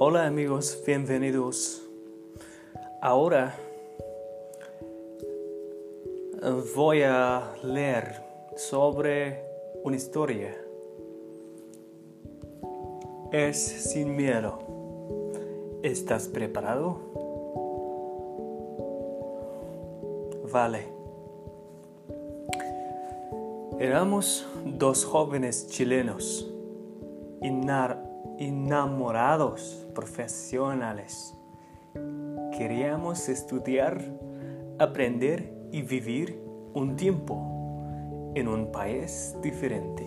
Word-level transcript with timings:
Hola 0.00 0.28
amigos, 0.28 0.80
bienvenidos. 0.86 1.82
Ahora 3.02 3.52
voy 6.76 7.02
a 7.02 7.52
leer 7.64 8.14
sobre 8.56 9.42
una 9.82 9.96
historia. 9.96 10.56
Es 13.32 13.58
sin 13.58 14.14
miedo. 14.14 14.60
¿Estás 15.82 16.28
preparado? 16.28 17.00
Vale. 20.52 20.86
Éramos 23.80 24.46
dos 24.64 25.04
jóvenes 25.04 25.66
chilenos 25.66 26.48
enamorados 28.38 29.86
profesionales. 29.94 31.34
Queríamos 32.56 33.28
estudiar, 33.28 34.00
aprender 34.78 35.52
y 35.72 35.82
vivir 35.82 36.40
un 36.72 36.96
tiempo 36.96 38.32
en 38.34 38.48
un 38.48 38.70
país 38.70 39.34
diferente. 39.42 40.06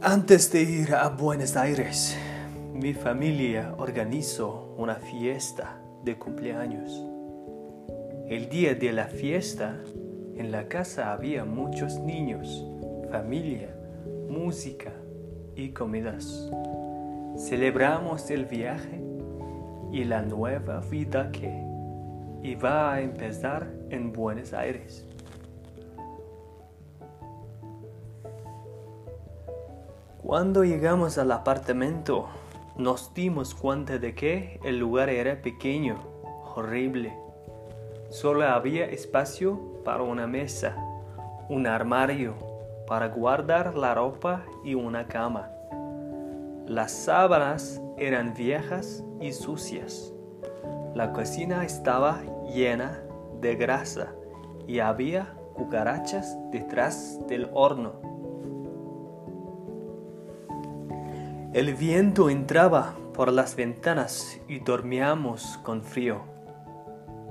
Antes 0.00 0.50
de 0.52 0.62
ir 0.62 0.94
a 0.94 1.08
Buenos 1.08 1.56
Aires, 1.56 2.16
mi 2.72 2.94
familia 2.94 3.74
organizó 3.76 4.74
una 4.78 4.94
fiesta 4.94 5.80
de 6.04 6.16
cumpleaños. 6.16 7.02
El 8.28 8.48
día 8.48 8.74
de 8.74 8.92
la 8.92 9.06
fiesta, 9.06 9.76
en 10.36 10.52
la 10.52 10.68
casa 10.68 11.12
había 11.12 11.44
muchos 11.44 11.98
niños, 11.98 12.64
familia, 13.10 13.74
música 14.28 14.92
y 15.54 15.70
comidas. 15.70 16.50
Celebramos 17.36 18.30
el 18.30 18.46
viaje 18.46 19.00
y 19.92 20.04
la 20.04 20.22
nueva 20.22 20.80
vida 20.80 21.30
que 21.30 21.64
iba 22.42 22.92
a 22.92 23.00
empezar 23.00 23.70
en 23.90 24.12
Buenos 24.12 24.52
Aires. 24.52 25.06
Cuando 30.22 30.64
llegamos 30.64 31.18
al 31.18 31.30
apartamento, 31.30 32.26
nos 32.76 33.14
dimos 33.14 33.54
cuenta 33.54 33.98
de 33.98 34.14
que 34.14 34.60
el 34.64 34.78
lugar 34.78 35.08
era 35.08 35.40
pequeño, 35.40 36.00
horrible. 36.54 37.16
Solo 38.10 38.44
había 38.44 38.86
espacio 38.86 39.82
para 39.84 40.02
una 40.02 40.26
mesa, 40.26 40.76
un 41.48 41.66
armario 41.66 42.45
para 42.86 43.08
guardar 43.08 43.76
la 43.76 43.94
ropa 43.94 44.42
y 44.64 44.74
una 44.74 45.06
cama. 45.06 45.50
Las 46.66 46.92
sábanas 46.92 47.80
eran 47.96 48.34
viejas 48.34 49.04
y 49.20 49.32
sucias. 49.32 50.12
La 50.94 51.12
cocina 51.12 51.64
estaba 51.64 52.20
llena 52.52 53.00
de 53.40 53.54
grasa 53.56 54.12
y 54.66 54.78
había 54.80 55.34
cucarachas 55.54 56.36
detrás 56.50 57.18
del 57.28 57.50
horno. 57.52 57.92
El 61.52 61.74
viento 61.74 62.28
entraba 62.28 62.94
por 63.14 63.32
las 63.32 63.56
ventanas 63.56 64.40
y 64.46 64.58
dormíamos 64.60 65.58
con 65.62 65.82
frío. 65.82 66.20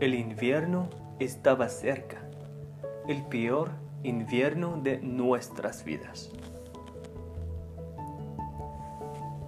El 0.00 0.14
invierno 0.14 0.88
estaba 1.18 1.68
cerca, 1.68 2.28
el 3.06 3.22
peor 3.24 3.83
invierno 4.04 4.78
de 4.80 4.98
nuestras 4.98 5.84
vidas. 5.84 6.30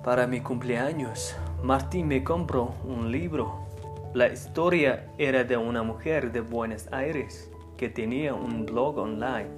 Para 0.02 0.26
mi 0.26 0.40
cumpleaños, 0.40 1.36
Martín 1.62 2.08
me 2.08 2.24
compró 2.24 2.74
un 2.84 3.12
libro. 3.12 3.66
La 4.14 4.28
historia 4.28 5.12
era 5.18 5.44
de 5.44 5.56
una 5.56 5.82
mujer 5.82 6.32
de 6.32 6.40
Buenos 6.40 6.88
Aires 6.92 7.50
que 7.76 7.88
tenía 7.90 8.34
un 8.34 8.64
blog 8.64 8.98
online 8.98 9.50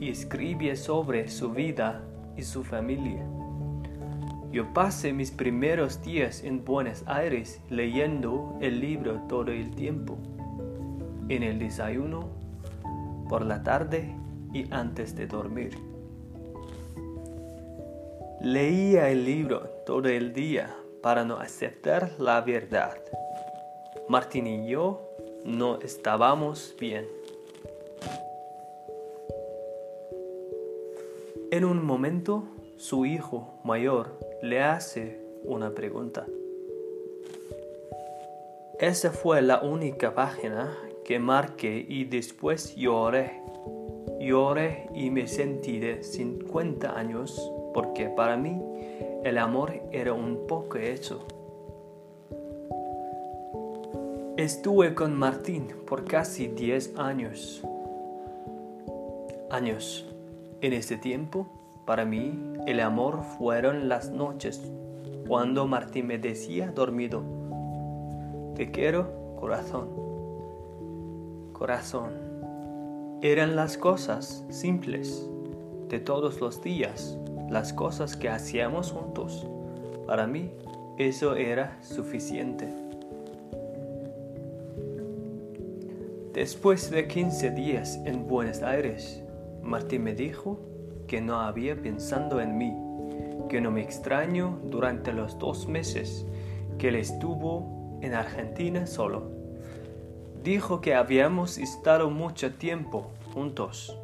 y 0.00 0.10
escribía 0.10 0.74
sobre 0.76 1.28
su 1.28 1.52
vida 1.52 2.02
y 2.36 2.42
su 2.42 2.64
familia. 2.64 3.24
Yo 4.50 4.72
pasé 4.72 5.12
mis 5.12 5.30
primeros 5.30 6.02
días 6.02 6.42
en 6.42 6.64
Buenos 6.64 7.04
Aires 7.06 7.60
leyendo 7.68 8.58
el 8.60 8.80
libro 8.80 9.20
todo 9.28 9.52
el 9.52 9.70
tiempo, 9.72 10.16
en 11.28 11.42
el 11.42 11.58
desayuno, 11.58 12.45
por 13.28 13.44
la 13.44 13.62
tarde 13.62 14.14
y 14.52 14.72
antes 14.72 15.14
de 15.16 15.26
dormir. 15.26 15.76
Leía 18.40 19.10
el 19.10 19.24
libro 19.24 19.60
todo 19.84 20.08
el 20.08 20.32
día 20.32 20.76
para 21.02 21.24
no 21.24 21.38
aceptar 21.38 22.12
la 22.18 22.40
verdad. 22.40 22.96
Martín 24.08 24.46
y 24.46 24.68
yo 24.68 25.10
no 25.44 25.78
estábamos 25.80 26.74
bien. 26.78 27.06
En 31.50 31.64
un 31.64 31.84
momento, 31.84 32.44
su 32.76 33.06
hijo 33.06 33.54
mayor 33.64 34.18
le 34.42 34.62
hace 34.62 35.20
una 35.44 35.70
pregunta. 35.70 36.26
Esa 38.78 39.10
fue 39.10 39.40
la 39.40 39.60
única 39.60 40.14
página 40.14 40.76
que 41.06 41.20
marqué 41.20 41.86
y 41.88 42.04
después 42.04 42.74
lloré. 42.74 43.40
Lloré 44.18 44.88
y 44.92 45.10
me 45.10 45.28
sentí 45.28 45.78
de 45.78 46.02
50 46.02 46.98
años 46.98 47.52
porque 47.72 48.08
para 48.08 48.36
mí 48.36 48.60
el 49.22 49.38
amor 49.38 49.82
era 49.92 50.12
un 50.12 50.48
poco 50.48 50.78
eso. 50.78 51.24
Estuve 54.36 54.94
con 54.94 55.16
Martín 55.16 55.68
por 55.86 56.04
casi 56.04 56.48
10 56.48 56.98
años. 56.98 57.62
Años. 59.48 60.12
En 60.60 60.72
ese 60.72 60.96
tiempo 60.96 61.46
para 61.86 62.04
mí, 62.04 62.32
el 62.66 62.80
amor 62.80 63.22
fueron 63.38 63.88
las 63.88 64.10
noches 64.10 64.72
cuando 65.28 65.68
Martín 65.68 66.08
me 66.08 66.18
decía 66.18 66.72
dormido, 66.72 67.22
te 68.56 68.72
quiero, 68.72 69.36
corazón. 69.38 70.15
Corazón. 71.58 72.12
Eran 73.22 73.56
las 73.56 73.78
cosas 73.78 74.44
simples 74.50 75.26
de 75.88 76.00
todos 76.00 76.38
los 76.38 76.62
días, 76.62 77.18
las 77.48 77.72
cosas 77.72 78.14
que 78.14 78.28
hacíamos 78.28 78.92
juntos. 78.92 79.46
Para 80.06 80.26
mí, 80.26 80.50
eso 80.98 81.34
era 81.34 81.82
suficiente. 81.82 82.68
Después 86.34 86.90
de 86.90 87.08
15 87.08 87.50
días 87.52 87.98
en 88.04 88.26
Buenos 88.26 88.62
Aires, 88.62 89.22
Martín 89.62 90.04
me 90.04 90.14
dijo 90.14 90.60
que 91.06 91.22
no 91.22 91.40
había 91.40 91.80
pensando 91.80 92.38
en 92.38 92.58
mí, 92.58 92.76
que 93.48 93.62
no 93.62 93.70
me 93.70 93.80
extraño 93.80 94.60
durante 94.64 95.14
los 95.14 95.38
dos 95.38 95.66
meses 95.66 96.26
que 96.76 96.88
él 96.88 96.96
estuvo 96.96 97.98
en 98.02 98.12
Argentina 98.12 98.86
solo. 98.86 99.35
Dijo 100.46 100.80
que 100.80 100.94
habíamos 100.94 101.58
estado 101.58 102.08
mucho 102.08 102.54
tiempo 102.54 103.10
juntos 103.34 103.98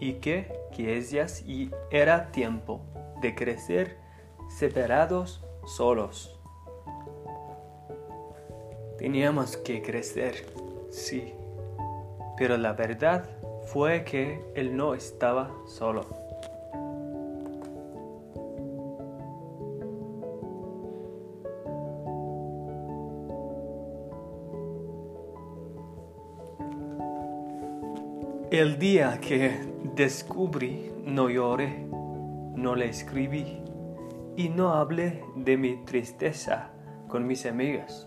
y 0.00 0.14
que, 0.14 0.50
que 0.74 0.96
ellas 0.96 1.42
y 1.46 1.70
era 1.90 2.32
tiempo 2.32 2.80
de 3.20 3.34
crecer 3.34 3.98
separados 4.48 5.44
solos. 5.66 6.40
Teníamos 8.96 9.58
que 9.58 9.82
crecer, 9.82 10.46
sí, 10.88 11.34
pero 12.38 12.56
la 12.56 12.72
verdad 12.72 13.28
fue 13.66 14.04
que 14.04 14.42
él 14.54 14.74
no 14.74 14.94
estaba 14.94 15.54
solo. 15.66 16.23
El 28.56 28.78
día 28.78 29.18
que 29.20 29.50
descubrí 29.96 30.92
no 31.04 31.28
lloré, 31.28 31.88
no 32.54 32.76
le 32.76 32.88
escribí 32.88 33.60
y 34.36 34.48
no 34.48 34.74
hablé 34.74 35.24
de 35.34 35.56
mi 35.56 35.84
tristeza 35.84 36.70
con 37.08 37.26
mis 37.26 37.46
amigas. 37.46 38.06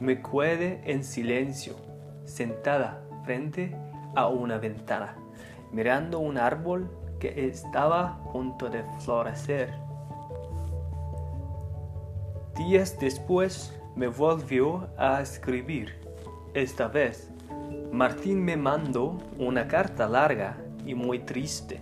Me 0.00 0.20
quedé 0.20 0.80
en 0.86 1.04
silencio, 1.04 1.76
sentada 2.24 3.06
frente 3.24 3.76
a 4.16 4.26
una 4.26 4.58
ventana, 4.58 5.18
mirando 5.70 6.18
un 6.18 6.36
árbol 6.36 6.90
que 7.20 7.46
estaba 7.46 8.08
a 8.08 8.32
punto 8.32 8.68
de 8.68 8.82
florecer. 8.98 9.72
Días 12.56 12.98
después 12.98 13.72
me 13.94 14.08
volvió 14.08 14.88
a 14.98 15.22
escribir, 15.22 15.94
esta 16.54 16.88
vez 16.88 17.30
Martín 17.92 18.44
me 18.44 18.56
mandó 18.56 19.18
una 19.38 19.68
carta 19.68 20.08
larga 20.08 20.56
y 20.84 20.94
muy 20.94 21.20
triste. 21.20 21.80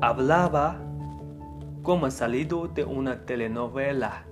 Hablaba 0.00 0.80
como 1.82 2.10
salido 2.10 2.68
de 2.68 2.84
una 2.84 3.24
telenovela, 3.24 4.24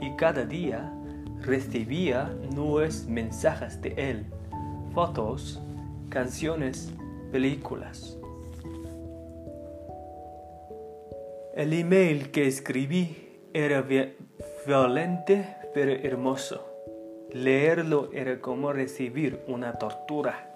y 0.00 0.16
cada 0.16 0.44
día 0.44 0.92
recibía 1.40 2.34
nuevos 2.54 3.06
mensajes 3.06 3.80
de 3.82 3.94
él, 3.96 4.26
fotos, 4.94 5.60
canciones, 6.08 6.92
películas. 7.32 8.18
El 11.54 11.72
email 11.72 12.30
que 12.30 12.46
escribí 12.46 13.28
era 13.52 13.82
violento 13.82 15.34
pero 15.74 15.92
hermoso. 15.92 16.69
Leerlo 17.32 18.08
era 18.12 18.40
como 18.40 18.72
recibir 18.72 19.40
una 19.46 19.74
tortura. 19.74 20.52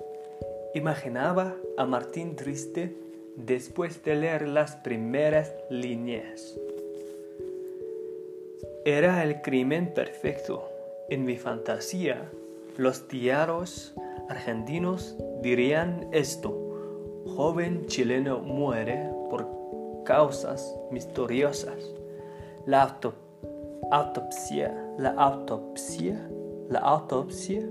Imaginaba 0.75 1.55
a 1.77 1.87
Martín 1.87 2.35
triste 2.35 2.97
después 3.37 4.03
de 4.03 4.17
leer 4.17 4.49
las 4.49 4.75
primeras 4.77 5.55
líneas. 5.71 6.59
Era 8.85 9.23
el 9.23 9.41
crimen 9.41 9.95
perfecto. 9.95 10.69
En 11.09 11.25
mi 11.25 11.37
fantasía, 11.37 12.29
los 12.77 13.07
diarios 13.07 13.95
argentinos 14.29 15.17
dirían 15.43 16.09
esto. 16.11 17.23
Joven 17.37 17.87
chileno 17.87 18.41
muere 18.41 19.11
por 19.31 19.47
causas 20.05 20.75
misteriosas. 20.91 21.95
La 22.67 22.99
autopsia, 23.93 24.75
la 24.99 25.11
autopsia, 25.11 26.29
la 26.69 26.79
autopsia 26.81 27.63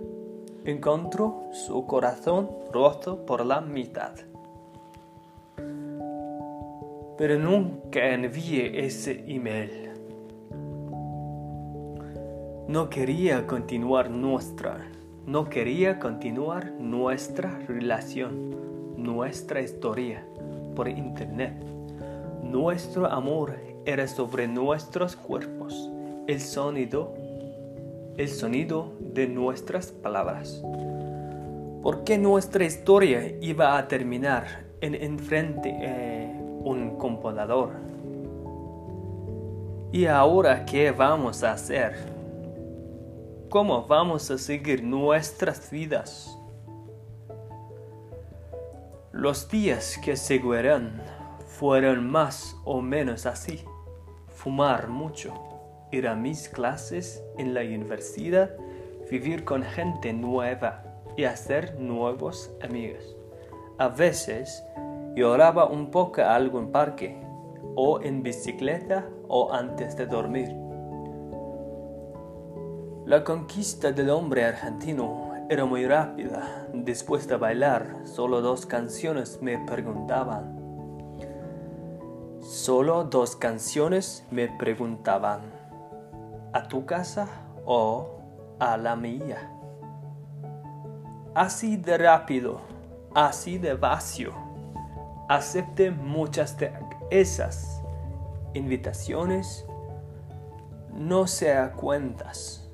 encontró 0.66 1.50
su 1.52 1.86
corazón 1.86 2.50
roto 2.72 3.26
por 3.26 3.46
la 3.46 3.62
mitad. 3.62 4.14
Pero 7.18 7.40
nunca 7.40 8.14
envié 8.14 8.86
ese 8.86 9.24
email. 9.28 9.92
No 12.68 12.90
quería 12.90 13.46
continuar 13.46 14.10
nuestra, 14.10 14.90
no 15.26 15.50
quería 15.50 16.00
continuar 16.00 16.72
nuestra 16.80 17.60
relación, 17.68 18.56
nuestra 18.98 19.62
historia 19.62 20.26
por 20.76 20.88
internet. 20.88 21.54
Nuestro 22.42 23.06
amor 23.08 23.56
era 23.86 24.08
sobre 24.08 24.48
nuestros 24.48 25.16
cuerpos, 25.16 25.90
el 26.28 26.40
sonido, 26.40 27.14
el 28.18 28.30
sonido 28.30 28.94
de 29.00 29.28
nuestras 29.28 29.92
palabras. 29.92 30.64
¿Por 31.82 32.04
qué 32.04 32.18
nuestra 32.18 32.66
historia 32.66 33.38
iba 33.42 33.78
a 33.78 33.88
terminar 33.88 34.66
en 34.82 34.96
enfrente 34.96 35.76
eh, 35.82 36.32
un 36.64 36.98
computador? 36.98 37.72
¿Y 39.92 40.06
ahora 40.06 40.66
qué 40.66 40.92
vamos 40.92 41.44
a 41.44 41.52
hacer? 41.52 42.14
cómo 43.54 43.86
vamos 43.86 44.32
a 44.32 44.40
seguir 44.40 44.84
nuestras 44.84 45.70
vidas. 45.70 46.36
Los 49.12 49.48
días 49.48 50.00
que 50.04 50.16
seguirán 50.16 51.00
fueron 51.46 52.10
más 52.10 52.58
o 52.66 52.82
menos 52.82 53.28
así. 53.28 53.64
Fumar 54.28 54.88
mucho, 54.88 55.36
ir 55.94 56.08
a 56.08 56.16
mis 56.16 56.50
clases 56.50 57.24
en 57.38 57.54
la 57.54 57.62
universidad, 57.62 58.52
vivir 59.10 59.44
con 59.44 59.62
gente 59.64 60.12
nueva 60.12 60.84
y 61.16 61.26
hacer 61.26 61.80
nuevos 61.80 62.52
amigos. 62.62 63.16
A 63.78 63.88
veces 63.90 64.64
lloraba 65.16 65.66
un 65.66 65.92
poco 65.92 66.22
algo 66.22 66.60
en 66.60 66.72
parque, 66.72 67.22
o 67.76 68.02
en 68.02 68.24
bicicleta, 68.24 69.08
o 69.28 69.54
antes 69.54 69.96
de 69.96 70.06
dormir. 70.06 70.50
La 73.06 73.24
conquista 73.24 73.92
del 73.92 74.10
hombre 74.10 74.46
argentino 74.46 75.34
era 75.50 75.66
muy 75.66 75.86
rápida. 75.86 76.68
Después 76.74 77.28
de 77.28 77.38
bailar, 77.38 77.86
solo 78.06 78.42
dos 78.42 78.66
canciones 78.66 79.40
me 79.42 79.58
preguntaban. 79.60 80.60
Solo 82.40 83.04
dos 83.04 83.36
canciones 83.36 84.26
me 84.32 84.48
preguntaban. 84.48 85.63
¿A 86.54 86.68
tu 86.68 86.86
casa 86.86 87.28
o 87.66 88.20
a 88.60 88.78
la 88.78 88.96
mía? 88.96 89.50
Así 91.34 91.78
de 91.78 91.98
rápido, 91.98 92.62
así 93.16 93.58
de 93.58 93.74
vacío. 93.74 94.34
Acepté 95.28 95.90
muchas 95.90 96.56
de 96.60 96.72
esas 97.10 97.82
invitaciones, 98.54 99.66
no 100.94 101.26
se 101.26 101.58
a 101.58 101.72
cuentas. 101.72 102.70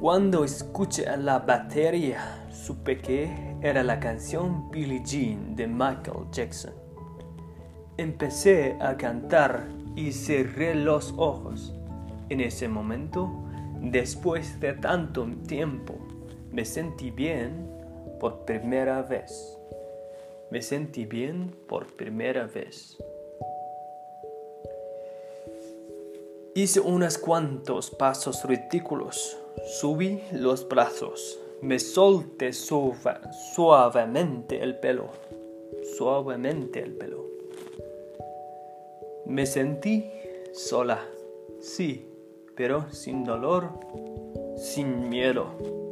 Cuando 0.00 0.42
escuché 0.42 1.16
la 1.16 1.38
batería, 1.38 2.44
supe 2.50 2.98
que 2.98 3.56
era 3.60 3.84
la 3.84 4.00
canción 4.00 4.68
Billie 4.70 5.02
Jean 5.04 5.54
de 5.54 5.68
Michael 5.68 6.28
Jackson. 6.32 6.74
Empecé 7.96 8.76
a 8.80 8.96
cantar 8.96 9.85
y 9.96 10.12
cerré 10.12 10.74
los 10.74 11.14
ojos. 11.16 11.74
En 12.28 12.40
ese 12.40 12.68
momento, 12.68 13.30
después 13.80 14.60
de 14.60 14.74
tanto 14.74 15.26
tiempo, 15.48 15.94
me 16.52 16.64
sentí 16.64 17.10
bien 17.10 17.68
por 18.20 18.44
primera 18.44 19.02
vez. 19.02 19.58
Me 20.50 20.62
sentí 20.62 21.06
bien 21.06 21.52
por 21.66 21.86
primera 21.96 22.46
vez. 22.46 22.96
Hice 26.54 26.80
unos 26.80 27.18
cuantos 27.18 27.90
pasos 27.90 28.44
ridículos 28.44 29.38
Subí 29.64 30.20
los 30.32 30.68
brazos, 30.68 31.38
me 31.60 31.78
solté 31.78 32.52
suavemente 32.52 34.62
el 34.62 34.78
pelo, 34.78 35.08
suavemente 35.96 36.82
el 36.82 36.92
pelo. 36.92 37.35
Me 39.26 39.44
sentí 39.46 40.10
sola, 40.52 41.04
sí, 41.60 42.06
pero 42.54 42.90
sin 42.92 43.24
dolor, 43.24 43.70
sin 44.56 45.08
miedo. 45.08 45.85